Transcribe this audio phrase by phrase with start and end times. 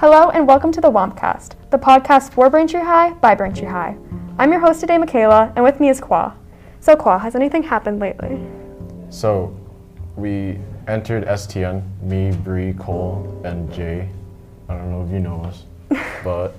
[0.00, 3.98] Hello and welcome to the WampCast, the podcast for Braintree High by Braintree High.
[4.38, 6.34] I'm your host today, Mckayla, and with me is Khoa.
[6.80, 8.40] So, Khoa, has anything happened lately?
[9.10, 9.54] So,
[10.16, 14.08] we entered STN, me, Bree, Cole, and Jay.
[14.70, 15.64] I don't know if you know us,
[16.24, 16.54] but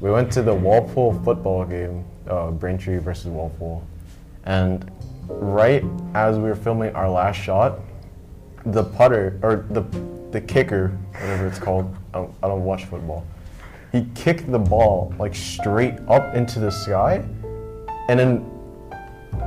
[0.00, 3.84] we went to the Walpole football game, uh, Braintree versus Walpole.
[4.46, 4.90] And
[5.28, 7.78] right as we were filming our last shot,
[8.66, 9.82] the putter, or the,
[10.32, 13.24] the kicker, whatever it's called, I don't, I don't watch football,
[13.92, 17.24] he kicked the ball like straight up into the sky.
[18.08, 18.50] And then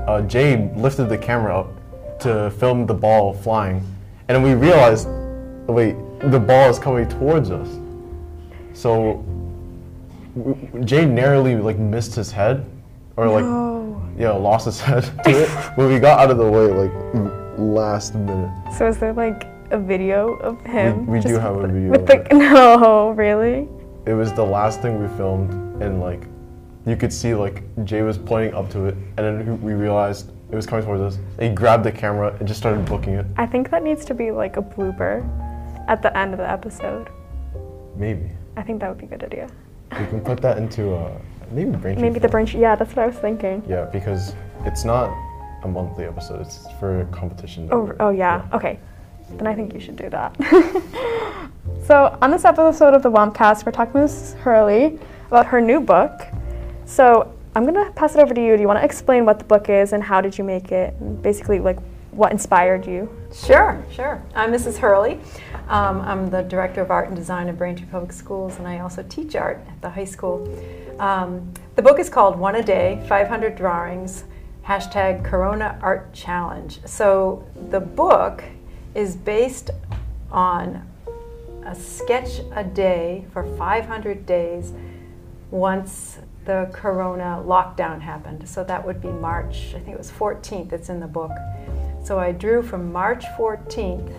[0.08, 3.78] uh, Jay lifted the camera up to film the ball flying.
[4.28, 5.08] And then we realized,
[5.68, 7.70] wait, the ball is coming towards us.
[8.74, 9.24] So
[10.84, 12.66] Jay narrowly like missed his head,
[13.18, 14.02] or like No.
[14.18, 15.50] yeah, lost his head to it.
[15.78, 16.92] But we got out of the way like
[17.58, 18.52] last minute.
[18.78, 21.06] So, is there like a video of him?
[21.08, 23.68] we do have a video With of the, no, really?
[24.06, 26.24] It was the last thing we filmed, and like
[26.86, 30.56] you could see like Jay was pointing up to it, and then we realized it
[30.56, 31.20] was coming towards us.
[31.40, 33.26] He grabbed the camera and just started booking it.
[33.38, 35.24] I think that needs to be like a blooper
[35.88, 37.10] at the end of the episode.
[37.96, 39.50] Maybe I think that would be a good idea.
[39.92, 41.12] we can put that into uh,
[41.52, 42.02] maybe Braintree.
[42.02, 42.30] Maybe the.
[42.30, 42.62] Braintree.
[42.62, 43.64] Yeah, that's what I was thinking.
[43.68, 45.10] Yeah, because it's not
[45.64, 46.42] a monthly episode.
[46.42, 47.70] It's for competition.
[47.72, 48.46] Oh, oh yeah.
[48.54, 48.80] Okay.
[49.32, 50.36] Then I think you should do that.
[51.88, 54.36] so on this episode of the WampCast, we're talking with Mrs.
[54.36, 56.22] Hurley about her new book.
[56.86, 58.56] So I'm gonna pass it over to you.
[58.56, 60.94] Do you want to explain what the book is and how did you make it?
[61.00, 61.78] And basically, like
[62.12, 63.10] what inspired you?
[63.34, 64.24] Sure, sure.
[64.36, 64.78] I'm Mrs.
[64.78, 65.20] Hurley.
[65.68, 69.04] Um, I'm the Director of Art and Design at Braintree Public Schools, and I also
[69.04, 70.48] teach art at the high school.
[71.00, 74.26] Um, the book is called One a Day 500 Drawings,
[74.66, 76.80] hashtag Corona Art Challenge.
[76.86, 78.44] So the book
[78.96, 79.72] is based
[80.32, 80.88] on
[81.66, 84.74] a sketch a day for 500 days
[85.52, 88.48] once the corona lockdown happened.
[88.48, 91.32] So that would be March, I think it was 14th, it's in the book.
[92.04, 94.14] So I drew from March 14th,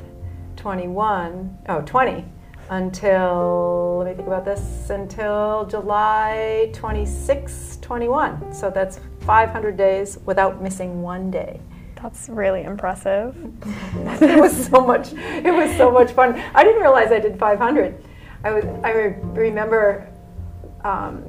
[0.57, 2.25] 21, oh, 20,
[2.71, 8.55] until, let me think about this, until July 26, 21.
[8.55, 11.61] So that's 500 days without missing one day.
[12.04, 13.34] That's really impressive.
[14.20, 15.15] it was so much.
[15.15, 16.38] It was so much fun.
[16.54, 18.04] I didn't realize I did 500.
[18.44, 18.65] I was.
[18.84, 20.06] I re- remember
[20.84, 21.25] um,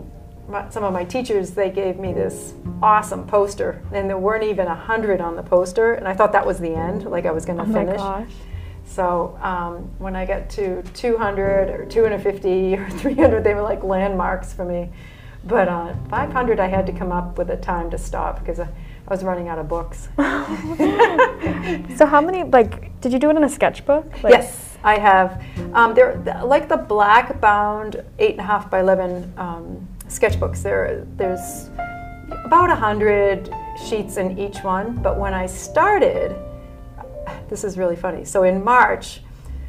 [0.49, 1.51] my, some of my teachers.
[1.51, 5.93] They gave me this awesome poster, and there weren't even a hundred on the poster,
[5.93, 7.05] and I thought that was the end.
[7.05, 7.97] Like I was going to Oh my finish.
[7.97, 8.31] gosh.
[8.83, 14.51] So um, when I got to 200 or 250 or 300, they were like landmarks
[14.51, 14.89] for me.
[15.45, 18.67] But uh, 500, I had to come up with a time to stop because I,
[19.07, 20.09] I was running out of books.
[21.95, 24.23] So how many like did you do it in a sketchbook?
[24.23, 25.41] Like, yes, I have.
[25.73, 30.61] Um, they're like the black bound eight and a half by eleven um, sketchbooks.
[30.61, 31.69] There, there's
[32.45, 33.49] about a hundred
[33.88, 34.95] sheets in each one.
[35.01, 36.35] But when I started,
[37.49, 38.25] this is really funny.
[38.25, 39.22] So in March,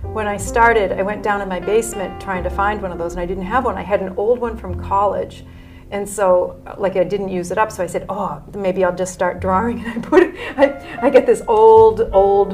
[0.03, 3.13] when I started, I went down in my basement trying to find one of those,
[3.13, 3.79] and I didn't have one.
[3.79, 5.45] I had an old one from college.
[5.91, 9.15] And so, like, I didn't use it up, so I said, "Oh, maybe I'll just
[9.15, 10.23] start drawing." And I put,
[10.57, 12.51] I, I get this old, old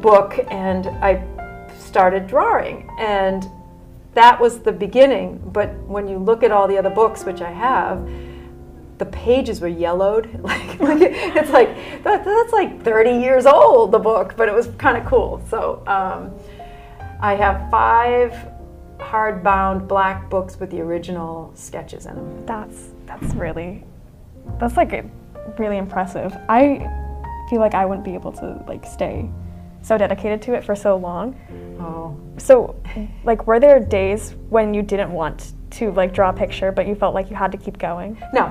[0.00, 1.22] book, and I
[1.78, 3.46] started drawing, and
[4.14, 5.42] that was the beginning.
[5.52, 8.08] But when you look at all the other books, which I have,
[8.98, 10.28] the pages were yellowed.
[10.44, 11.68] Like, like it's like
[12.04, 15.42] that, that's like 30 years old, the book, but it was kind of cool.
[15.48, 16.32] So um,
[17.20, 18.32] I have five
[19.14, 22.46] hardbound black books with the original sketches in them.
[22.46, 23.84] That's that's really
[24.58, 25.08] that's like a-
[25.58, 26.36] really impressive.
[26.48, 26.78] I
[27.48, 29.30] feel like I wouldn't be able to like stay
[29.82, 31.36] so dedicated to it for so long.
[31.78, 32.74] Oh, So
[33.24, 36.94] like were there days when you didn't want to like draw a picture but you
[36.96, 38.18] felt like you had to keep going?
[38.32, 38.46] no,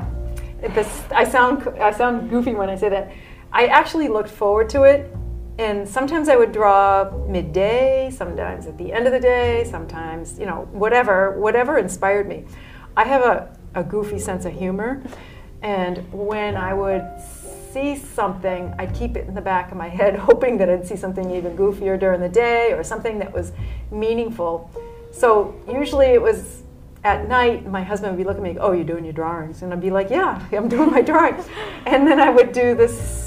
[0.75, 3.11] this I sound I sound goofy when I say that.
[3.51, 5.13] I actually looked forward to it,
[5.59, 10.45] and sometimes I would draw midday, sometimes at the end of the day, sometimes you
[10.45, 12.45] know whatever whatever inspired me.
[12.97, 15.03] I have a, a goofy sense of humor,
[15.61, 17.05] and when I would
[17.71, 20.95] see something, I'd keep it in the back of my head, hoping that I'd see
[20.95, 23.51] something even goofier during the day or something that was
[23.91, 24.69] meaningful.
[25.11, 26.63] So usually it was
[27.03, 29.61] at night, my husband would be looking at me, oh, you're doing your drawings.
[29.61, 31.45] And I'd be like, yeah, I'm doing my drawings.
[31.85, 33.22] And then I would do this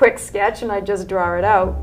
[0.00, 1.78] quick sketch and I'd just draw it out.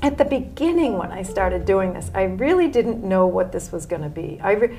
[0.00, 3.86] At the beginning, when I started doing this, I really didn't know what this was
[3.86, 4.38] going to be.
[4.40, 4.78] I, re-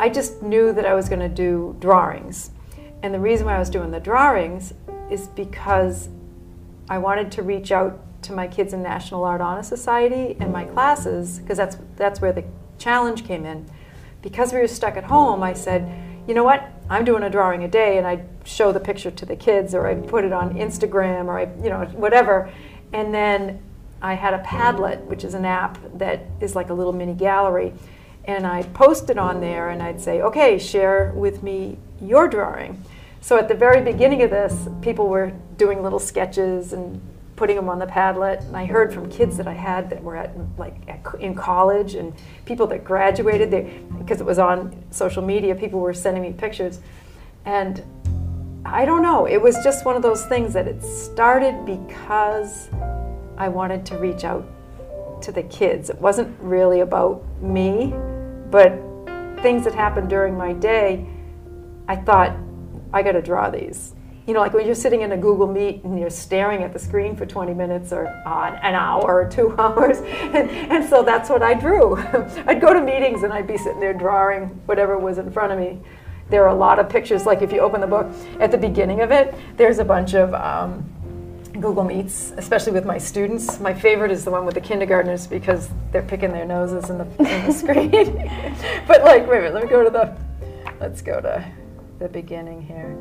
[0.00, 2.50] I just knew that I was going to do drawings.
[3.02, 4.72] And the reason why I was doing the drawings
[5.10, 6.08] is because
[6.88, 10.64] I wanted to reach out to my kids in National Art Honor Society and my
[10.64, 12.44] classes, because that's, that's where the
[12.78, 13.66] challenge came in,
[14.22, 15.86] because we were stuck at home, I said,
[16.26, 16.66] you know what?
[16.90, 19.86] I'm doing a drawing a day, and I show the picture to the kids, or
[19.86, 22.52] I put it on Instagram, or I, you know, whatever.
[22.92, 23.62] And then
[24.02, 27.72] I had a Padlet, which is an app that is like a little mini gallery,
[28.24, 32.84] and I'd post it on there, and I'd say, okay, share with me your drawing.
[33.20, 37.00] So at the very beginning of this, people were doing little sketches and
[37.42, 38.40] putting them on the Padlet.
[38.46, 41.96] And I heard from kids that I had that were at like at, in college
[41.96, 43.50] and people that graduated
[43.98, 45.52] because it was on social media.
[45.56, 46.78] People were sending me pictures,
[47.44, 47.82] and
[48.64, 49.26] I don't know.
[49.26, 52.70] It was just one of those things that it started because
[53.36, 54.46] I wanted to reach out
[55.22, 55.90] to the kids.
[55.90, 57.92] It wasn't really about me,
[58.52, 58.70] but
[59.42, 61.08] things that happened during my day.
[61.88, 62.36] I thought
[62.92, 63.94] I got to draw these
[64.26, 66.78] you know, like when you're sitting in a Google Meet and you're staring at the
[66.78, 69.98] screen for 20 minutes or uh, an hour or two hours.
[69.98, 71.96] And, and so that's what I drew.
[72.46, 75.58] I'd go to meetings and I'd be sitting there drawing whatever was in front of
[75.58, 75.80] me.
[76.30, 79.02] There are a lot of pictures, like if you open the book, at the beginning
[79.02, 80.88] of it, there's a bunch of um,
[81.60, 83.60] Google Meets, especially with my students.
[83.60, 87.04] My favorite is the one with the kindergartners because they're picking their noses in the,
[87.18, 87.90] in the screen.
[88.86, 90.16] but like, wait a minute, let me go to the,
[90.80, 91.44] let's go to
[91.98, 92.96] the beginning here.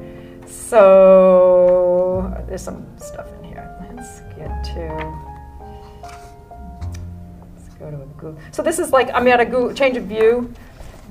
[0.52, 3.78] So there's some stuff in here.
[3.96, 4.88] Let's get to.
[7.56, 8.40] Let's go to a Google.
[8.52, 10.54] So this is like I'm at a Google change of view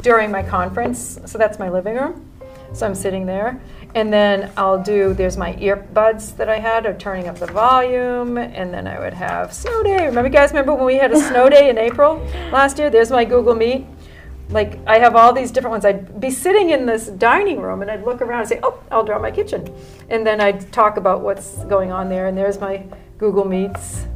[0.02, 1.18] during my conference.
[1.26, 2.30] So that's my living room.
[2.72, 3.60] So I'm sitting there.
[3.94, 8.38] And then I'll do, there's my earbuds that I had of turning up the volume.
[8.38, 10.06] And then I would have snow day.
[10.06, 12.90] Remember, guys remember when we had a snow day in April last year?
[12.90, 13.86] There's my Google Meet
[14.50, 15.84] like I have all these different ones.
[15.84, 19.04] I'd be sitting in this dining room and I'd look around and say, "Oh, I'll
[19.04, 19.72] draw my kitchen,"
[20.08, 22.26] and then I'd talk about what's going on there.
[22.26, 22.84] And there's my
[23.18, 24.06] Google Meets.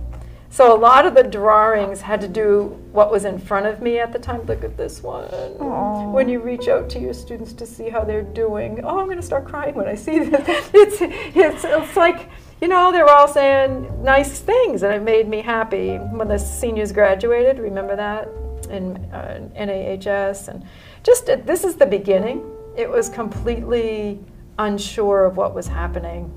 [0.55, 3.99] So a lot of the drawings had to do what was in front of me
[3.99, 4.43] at the time.
[4.43, 5.29] Look at this one.
[5.29, 6.13] Aww.
[6.13, 9.17] When you reach out to your students to see how they're doing, oh, I'm going
[9.17, 10.45] to start crying when I see this.
[10.73, 15.27] it's, it's, it's like, you know, they were all saying nice things, and it made
[15.27, 15.97] me happy.
[15.97, 18.29] When the seniors graduated, remember that?
[18.67, 20.65] In uh, NAHS, and
[21.03, 22.51] just uh, this is the beginning.
[22.77, 24.21] It was completely
[24.59, 26.33] unsure of what was happening.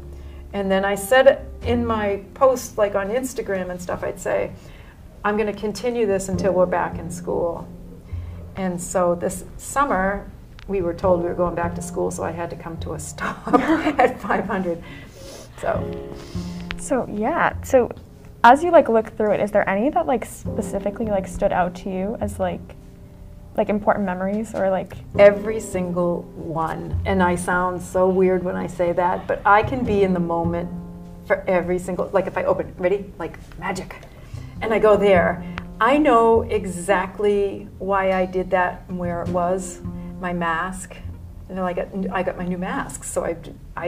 [0.54, 4.52] And then I said in my post, like on Instagram and stuff, I'd say,
[5.24, 7.68] I'm going to continue this until we're back in school.
[8.56, 10.30] And so this summer,
[10.68, 12.94] we were told we were going back to school, so I had to come to
[12.94, 14.84] a stop at 500.
[15.60, 16.10] So,
[16.78, 17.62] so yeah.
[17.64, 17.92] So
[18.44, 21.76] as you like look through it, is there any that like specifically like stood out
[21.76, 22.76] to you as like
[23.56, 24.94] like important memories or like?
[25.18, 27.00] Every single one.
[27.06, 30.20] And i sound so weird when i say that but i can be in the
[30.20, 30.70] moment
[31.26, 33.12] for every single like if i open ready?
[33.18, 33.96] Like magic.
[34.62, 35.44] And i go there.
[35.80, 39.82] I know exactly why i did that and where it was.
[40.22, 40.96] My mask.
[41.50, 43.04] You know i got i got my new mask.
[43.04, 43.36] So i
[43.76, 43.88] i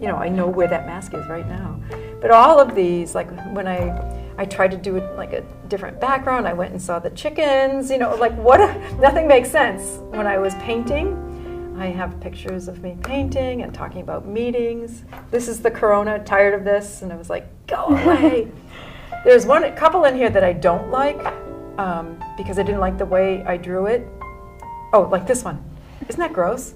[0.00, 1.78] you know i know where that mask is right now
[2.20, 6.00] but all of these, like when I I tried to do it like a different
[6.00, 7.90] background, I went and saw the chickens.
[7.90, 8.60] You know, like what?
[8.60, 9.98] A, nothing makes sense.
[10.10, 15.04] When I was painting, I have pictures of me painting and talking about meetings.
[15.30, 16.22] This is the Corona.
[16.24, 18.50] Tired of this, and I was like, go away.
[19.24, 21.22] There's one a couple in here that I don't like
[21.78, 24.06] um, because I didn't like the way I drew it.
[24.92, 25.62] Oh, like this one.
[26.08, 26.74] Isn't that gross?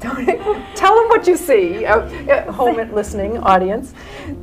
[0.00, 3.92] Tell them what you see, uh, home and listening audience.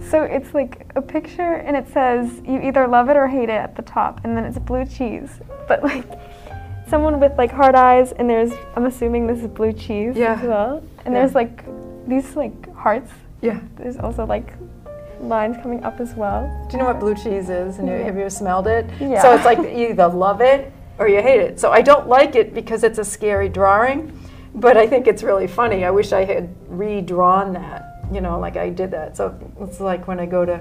[0.10, 3.60] So it's like a picture, and it says you either love it or hate it
[3.60, 5.32] at the top, and then it's blue cheese.
[5.68, 6.06] But like
[6.88, 10.34] someone with like hard eyes, and there's I'm assuming this is blue cheese yeah.
[10.34, 10.84] as well.
[11.06, 11.22] And yeah.
[11.22, 11.66] there's like
[12.08, 13.12] these like hearts.
[13.42, 13.60] Yeah.
[13.78, 14.54] There's also like
[15.20, 16.46] lines coming up as well.
[16.70, 17.80] Do you know what blue cheese is?
[17.80, 17.98] And yeah.
[18.04, 18.86] have you smelled it?
[19.00, 19.24] Yeah.
[19.24, 21.60] So it's like you either love it or you hate it.
[21.60, 24.14] So I don't like it because it's a scary drawing
[24.58, 25.86] but I think it's really funny.
[25.86, 29.16] I wish I had redrawn that, you know, like I did that.
[29.16, 30.60] So it's like when I go to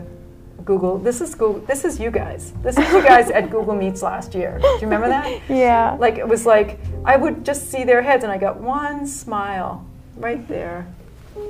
[0.65, 2.53] Google, this is Google, this is you guys.
[2.63, 4.59] This is you guys at Google Meets last year.
[4.61, 5.41] Do you remember that?
[5.49, 5.97] Yeah.
[5.99, 9.87] Like it was like I would just see their heads and I got one smile
[10.17, 10.87] right there.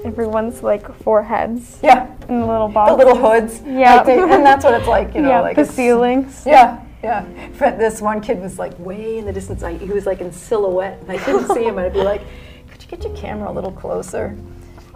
[0.04, 1.78] Everyone's like foreheads.
[1.82, 2.06] Yeah.
[2.28, 2.96] And the little boxes.
[2.98, 3.62] The little hoods.
[3.64, 4.04] Yeah.
[4.06, 6.44] And that's what it's like, you know, yeah, like the ceilings.
[6.46, 6.82] Yeah.
[7.02, 7.24] Yeah,
[7.58, 9.62] this one kid was like way in the distance.
[9.62, 11.78] I, he was like in silhouette, and I couldn't see him.
[11.78, 12.22] And I'd be like,
[12.68, 14.36] "Could you get your camera a little closer?"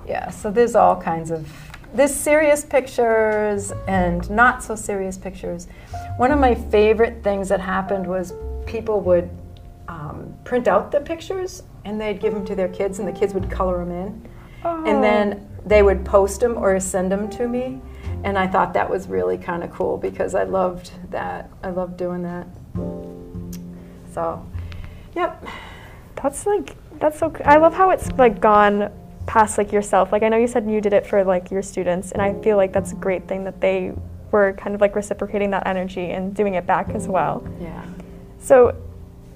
[0.06, 0.30] Yeah.
[0.30, 1.48] So there's all kinds of
[1.94, 5.66] there's serious pictures and not so serious pictures.
[6.16, 8.32] One of my favorite things that happened was
[8.66, 9.28] people would
[9.88, 13.34] um, print out the pictures and they'd give them to their kids, and the kids
[13.34, 14.28] would color them in,
[14.64, 14.84] oh.
[14.84, 17.80] and then they would post them or send them to me
[18.24, 21.50] and I thought that was really kind of cool because I loved that.
[21.62, 22.46] I loved doing that.
[24.12, 24.44] So,
[25.14, 25.46] Yep.
[26.22, 27.34] That's like that's so.
[27.44, 28.92] I love how it's like gone
[29.26, 30.12] past like yourself.
[30.12, 32.56] Like I know you said you did it for like your students, and I feel
[32.56, 33.92] like that's a great thing that they
[34.30, 37.46] were kind of like reciprocating that energy and doing it back as well.
[37.60, 37.84] Yeah.
[38.38, 38.76] So,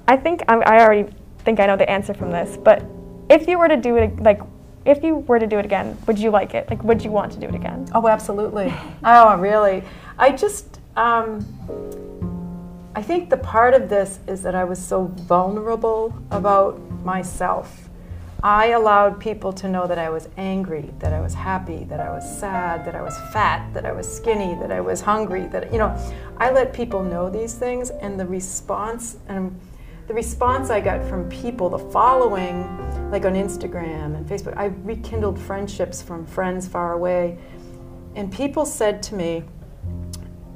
[0.06, 2.84] I think I, I already think I know the answer from this, but
[3.30, 4.40] if you were to do it like
[4.84, 6.68] if you were to do it again, would you like it?
[6.68, 7.88] Like, would you want to do it again?
[7.94, 8.72] Oh, absolutely.
[9.04, 9.82] oh, really?
[10.18, 11.44] I just, um,
[12.94, 17.88] I think the part of this is that I was so vulnerable about myself.
[18.42, 22.10] I allowed people to know that I was angry, that I was happy, that I
[22.10, 25.72] was sad, that I was fat, that I was skinny, that I was hungry, that,
[25.72, 25.96] you know,
[26.36, 29.58] I let people know these things and the response, and
[30.06, 32.62] the response I got from people, the following,
[33.10, 37.38] like on Instagram and Facebook, I rekindled friendships from friends far away.
[38.14, 39.44] And people said to me,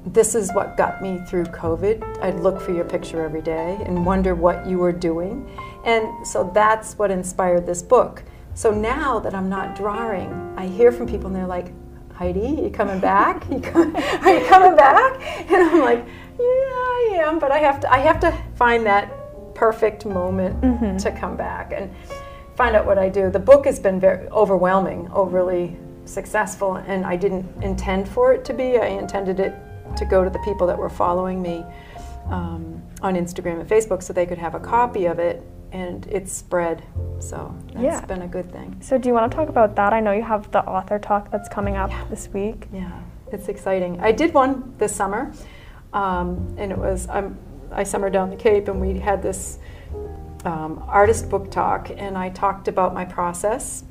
[0.04, 2.22] This is what got me through COVID.
[2.22, 5.48] I'd look for your picture every day and wonder what you were doing.
[5.84, 8.22] And so that's what inspired this book.
[8.54, 11.72] So now that I'm not drawing, I hear from people and they're like,
[12.12, 13.48] Heidi, you coming back?
[13.48, 15.50] You are you coming back?
[15.50, 16.04] And I'm like,
[16.38, 19.17] yeah, I am, but I have to I have to find that
[19.62, 21.90] perfect moment to come back and
[22.54, 23.28] find out what I do.
[23.30, 28.54] The book has been very overwhelming, overly successful, and I didn't intend for it to
[28.54, 28.78] be.
[28.78, 29.52] I intended it
[29.96, 31.64] to go to the people that were following me
[32.30, 36.32] um, on Instagram and Facebook so they could have a copy of it, and it's
[36.32, 36.82] spread.
[37.18, 38.00] So that's Yeah.
[38.06, 38.76] been a good thing.
[38.80, 39.92] So, do you want to talk about that?
[39.92, 42.68] I know you have the author talk that's coming up this week.
[42.72, 42.90] Yeah,
[43.32, 43.98] it's exciting.
[44.00, 45.32] I did one this summer,
[45.92, 47.36] um, and it was I'm,
[47.72, 49.58] I summered down the Cape, and we had this
[50.44, 53.84] um, artist book talk, and I talked about my process,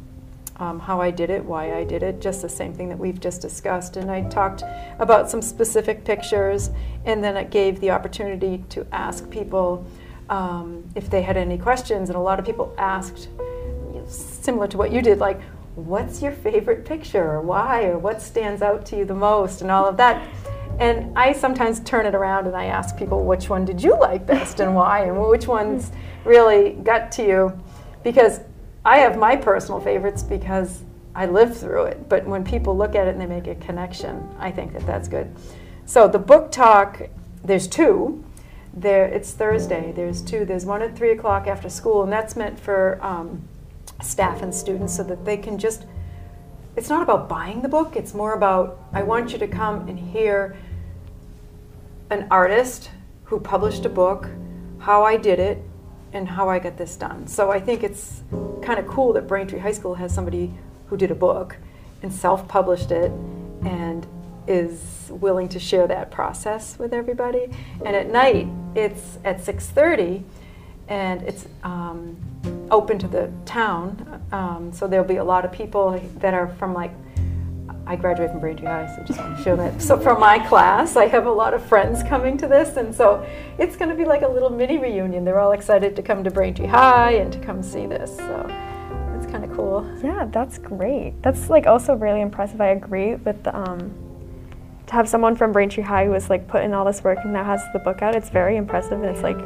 [0.58, 3.20] um, how I did it, why I did it, just the same thing that we've
[3.20, 4.64] just discussed, and I talked
[5.00, 6.72] about some specific pictures,
[7.06, 9.86] and then it gave the opportunity to ask people
[10.30, 13.30] um, if they had any questions, and a lot of people asked
[14.08, 15.40] similar to what you did, like,
[15.76, 19.70] what's your favorite picture, or why, or what stands out to you the most, and
[19.70, 20.28] all of that.
[20.80, 24.26] And I sometimes turn it around and I ask people, which one did you like
[24.26, 25.92] best and why, and which ones
[26.24, 27.62] really got to you?
[28.04, 28.42] Because
[28.86, 30.84] I have my personal favorites because
[31.16, 32.08] I lived through it.
[32.08, 35.08] But when people look at it and they make a connection, I think that that's
[35.08, 35.36] good.
[35.86, 37.10] So the book talk,
[37.44, 38.24] there's two.
[38.74, 39.92] There, it's Thursday.
[39.96, 40.46] There's two.
[40.46, 43.42] There's one at three o'clock after school, and that's meant for um,
[44.02, 45.86] staff and students so that they can just.
[46.76, 47.96] It's not about buying the book.
[47.96, 50.56] It's more about I want you to come and hear
[52.10, 52.90] an artist
[53.26, 54.30] who published a book,
[54.80, 55.62] how I did it,
[56.14, 57.28] and how I got this done.
[57.28, 58.24] So I think it's
[58.62, 60.54] kind of cool that Braintree High School has somebody
[60.88, 61.58] who did a book
[62.02, 63.12] and self-published it
[63.66, 64.08] and
[64.48, 67.50] is willing to share that process with everybody.
[67.86, 70.24] And at night, it's at 6:30,
[70.88, 72.16] and it's um,
[72.72, 74.22] open to the town.
[74.32, 76.92] Um, so there'll be a lot of people that are from like
[77.88, 79.82] I graduated from Braintree High, so just want to show that.
[79.82, 83.26] So from my class, I have a lot of friends coming to this, and so
[83.58, 85.24] it's going to be like a little mini reunion.
[85.24, 88.18] They're all excited to come to Braintree High and to come see this.
[88.18, 88.46] So
[89.16, 89.90] it's kind of cool.
[90.04, 91.14] Yeah, that's great.
[91.22, 92.60] That's like also really impressive.
[92.60, 93.94] I agree with the, um,
[94.88, 97.32] to have someone from Braintree High who has like put in all this work and
[97.32, 98.16] now has the book out.
[98.16, 99.38] It's very impressive and it's like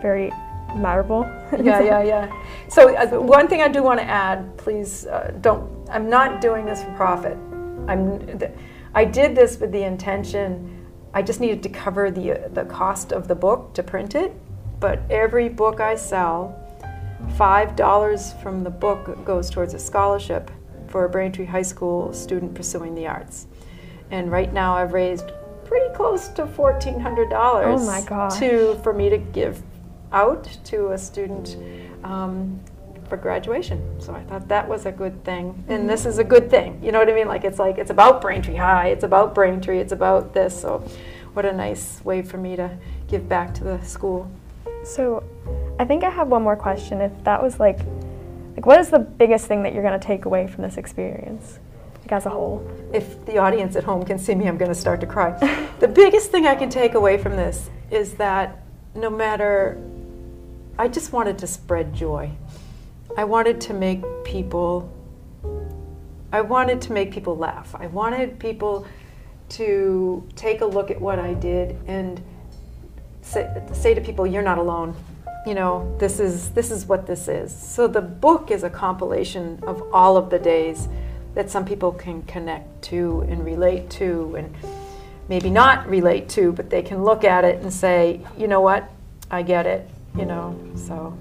[0.00, 0.32] very
[0.70, 1.24] admirable.
[1.62, 2.42] yeah, yeah, yeah.
[2.70, 5.70] So uh, one thing I do want to add, please uh, don't.
[5.90, 7.36] I'm not doing this for profit.
[7.88, 8.38] I'm.
[8.38, 8.52] th-
[8.94, 10.86] I did this with the intention.
[11.14, 14.32] I just needed to cover the uh, the cost of the book to print it.
[14.80, 16.58] But every book I sell,
[17.36, 20.50] five dollars from the book goes towards a scholarship
[20.88, 23.46] for a Braintree High School student pursuing the arts.
[24.10, 25.32] And right now, I've raised
[25.64, 27.80] pretty close to fourteen hundred dollars.
[27.80, 28.38] Oh my gosh.
[28.40, 29.62] To for me to give
[30.12, 31.56] out to a student
[32.04, 32.60] um,
[33.12, 34.00] for graduation.
[34.00, 36.82] So I thought that was a good thing, and this is a good thing.
[36.82, 37.28] You know what I mean?
[37.28, 40.58] Like it's like it's about Braintree High, it's about Braintree, it's about this.
[40.58, 40.82] So
[41.34, 42.70] what a nice way for me to
[43.08, 44.30] give back to the school.
[44.82, 45.22] So,
[45.78, 47.02] I think I have one more question.
[47.02, 47.80] If that was like,
[48.56, 51.58] like, what is the biggest thing that you're gonna take away from this experience,
[52.00, 52.66] like as a whole?
[52.94, 55.32] If the audience at home can see me, I'm going to start to cry.
[55.80, 58.62] the biggest thing I can take away from this is that
[58.94, 59.78] no matter,
[60.78, 62.32] I just wanted to spread joy.
[63.16, 64.90] I wanted to make people
[66.34, 67.74] I wanted to make people laugh.
[67.74, 68.86] I wanted people
[69.50, 72.22] to take a look at what I did and
[73.20, 74.94] say, say to people, "You're not alone."
[75.46, 77.54] You know, this is this is what this is.
[77.54, 80.88] So the book is a compilation of all of the days
[81.34, 84.54] that some people can connect to and relate to, and
[85.28, 88.84] maybe not relate to, but they can look at it and say, "You know what?
[89.30, 90.58] I get it." you know.
[90.74, 91.16] So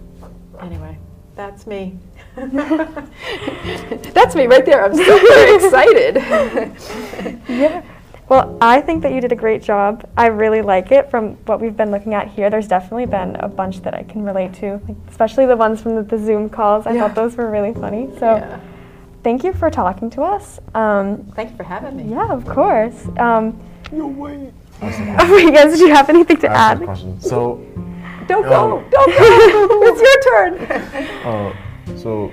[0.60, 0.98] anyway,
[1.42, 1.98] that's me.
[2.36, 4.86] that's me right there.
[4.86, 6.16] I'm super excited.
[7.50, 7.84] yeah.
[8.30, 10.08] Well, I think that you did a great job.
[10.16, 12.50] I really like it from what we've been looking at here.
[12.50, 15.96] There's definitely been a bunch that I can relate to, like, especially the ones from
[15.96, 16.86] the, the Zoom calls.
[16.86, 17.02] I Yeah.
[17.08, 18.10] thought those were really funny.
[18.20, 18.60] So Yeah.
[19.24, 20.60] thank you for talking to us.
[20.76, 22.04] Um, Thank you for having me.
[22.04, 23.08] yeah, of course.
[23.18, 23.60] Um,
[23.92, 24.54] No way.
[24.82, 26.88] you guys, do you have anything to I have a add?
[26.88, 27.20] question.
[27.20, 27.60] So,
[28.32, 28.78] Don't go.
[28.78, 29.16] Um, Don't go.
[29.84, 30.72] it's your turn.
[31.26, 32.32] uh, so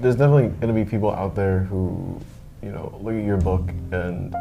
[0.00, 2.18] there's definitely going to be people out there who,
[2.62, 4.34] you know, look at your book and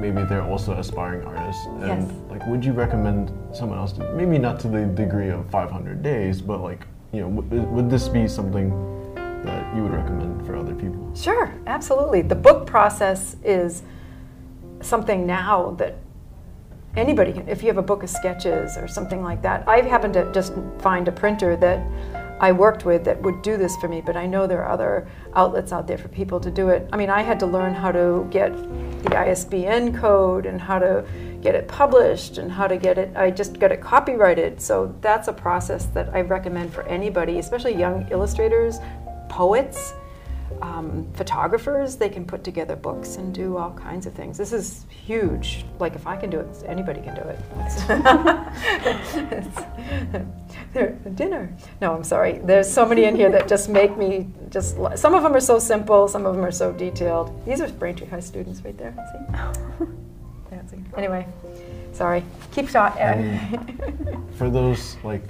[0.00, 1.64] maybe they're also aspiring artists.
[1.66, 2.12] And Yes.
[2.28, 6.42] like, would you recommend someone else to, maybe not to the degree of 500 days,
[6.42, 8.70] but like, you know, would, would this be something
[9.44, 11.14] that you would recommend for other people?
[11.14, 12.22] Sure, absolutely.
[12.22, 13.84] The book process is
[14.80, 15.96] something now that
[16.96, 19.66] anybody can, if you have a book of sketches or something like that.
[19.68, 21.84] I happened to just find a printer that
[22.38, 25.08] I worked with that would do this for me, but I know there are other
[25.34, 26.86] outlets out there for people to do it.
[26.92, 28.54] I mean, I had to learn how to get
[29.04, 31.06] the ISBN code and how to
[31.40, 34.60] get it published and how to get it, I just got it copyrighted.
[34.60, 38.78] So that's a process that I recommend for anybody, especially young illustrators,
[39.28, 39.94] poets
[40.62, 44.36] um, photographers, they can put together books and do all kinds of things.
[44.38, 45.64] This is huge.
[45.78, 47.38] Like if I can do it, anybody can do it.
[49.32, 49.64] It's-
[51.14, 51.54] dinner.
[51.80, 52.38] No, I'm sorry.
[52.44, 54.76] There's so many in here that just make me just.
[54.96, 56.08] Some of them are so simple.
[56.08, 57.32] Some of them are so detailed.
[57.46, 58.94] These are Braintree High students right there.
[59.12, 59.84] See?
[60.52, 60.76] Yeah, see.
[60.96, 61.26] Anyway,
[61.92, 62.22] sorry.
[62.52, 63.38] Keep talking.
[64.36, 65.22] For those like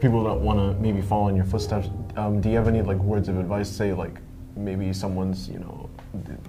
[0.00, 2.96] people that want to maybe follow in your footsteps, um, do you have any like
[2.98, 3.68] words of advice?
[3.68, 4.18] Say like
[4.64, 5.88] maybe someone's you know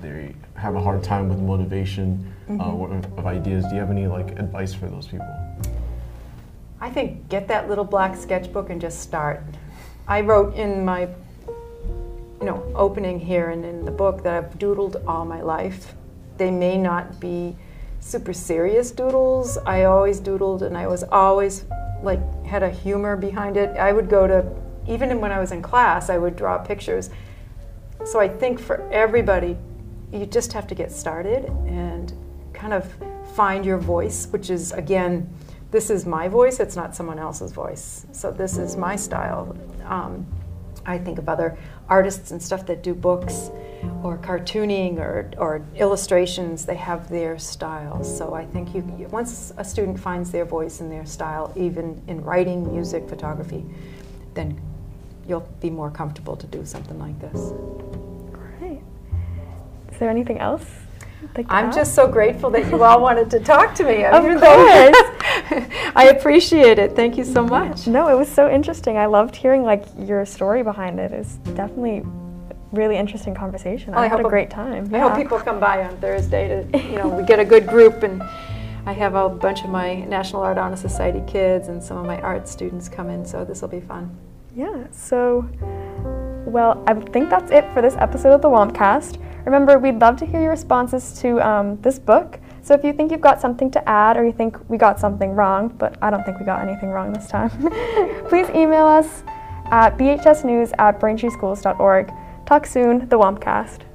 [0.01, 3.65] they have a hard time with motivation uh, or of ideas.
[3.65, 5.27] Do you have any like advice for those people?
[6.79, 9.43] I think get that little black sketchbook and just start.
[10.07, 11.07] I wrote in my
[12.41, 15.93] you know, opening here and in the book that I've doodled all my life.
[16.37, 17.55] They may not be
[17.99, 19.59] super serious doodles.
[19.59, 21.65] I always doodled and I was always
[22.01, 23.77] like had a humor behind it.
[23.77, 24.51] I would go to
[24.87, 27.11] even when I was in class, I would draw pictures.
[28.05, 29.57] So I think for everybody,
[30.11, 32.11] you just have to get started and
[32.53, 32.93] kind of
[33.35, 35.29] find your voice, which is again,
[35.71, 38.05] this is my voice, it's not someone else's voice.
[38.11, 39.55] So this is my style.
[39.85, 40.25] Um,
[40.85, 43.51] I think of other artists and stuff that do books
[44.03, 48.17] or cartooning or, or illustrations, they have their styles.
[48.17, 52.23] So I think you- once a student finds their voice and their style, even in
[52.23, 53.63] writing, music, photography,
[54.33, 54.59] then
[55.27, 57.51] you'll be more comfortable to do something like this.
[58.31, 58.81] Great.
[59.91, 60.65] Is there anything else?
[61.35, 64.03] like I'm just so grateful that you all wanted to talk to me.
[64.11, 64.41] Of course.
[65.95, 66.95] I appreciate it.
[66.95, 67.87] Thank you so much.
[67.87, 68.97] No, it was so interesting.
[68.97, 71.11] I loved hearing like your story behind it.
[71.11, 72.03] It's definitely
[72.71, 73.93] really interesting conversation.
[73.93, 74.93] I I had a great time.
[74.93, 78.03] I hope people come by on Thursday to, you know, we get a good group
[78.03, 78.21] and
[78.85, 82.19] I have a bunch of my National Art Honor Society kids and some of my
[82.21, 84.17] art students come in, so this will be fun.
[84.55, 85.49] Yeah, so,
[86.45, 89.17] well, I think that's it for this episode of the WampCast.
[89.45, 92.39] Remember, we'd love to hear your responses to um, this book.
[92.61, 95.31] So if you think you've got something to add or you think we got something
[95.31, 97.49] wrong, but I don't think we got anything wrong this time,
[98.29, 99.23] please email us
[99.71, 102.11] at bhsnews at braintreeschools.org.
[102.45, 103.90] Talk soon, the WampCast.